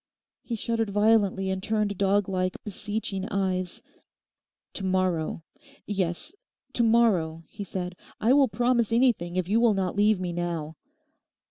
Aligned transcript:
He 0.41 0.55
shuddered 0.55 0.89
violently 0.89 1.51
and 1.51 1.61
turned 1.61 1.95
dog 1.99 2.27
like 2.27 2.57
beseeching 2.63 3.27
eyes. 3.29 3.83
'To 4.73 4.83
morrow—yes, 4.83 6.33
to 6.73 6.81
morrow,' 6.83 7.43
he 7.47 7.63
said, 7.63 7.95
'I 8.19 8.33
will 8.33 8.47
promise 8.47 8.91
anything 8.91 9.35
if 9.35 9.47
you 9.47 9.59
will 9.61 9.75
not 9.75 9.95
leave 9.95 10.19
me 10.19 10.33
now. 10.33 10.75